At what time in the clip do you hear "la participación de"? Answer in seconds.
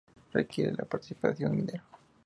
0.73-1.57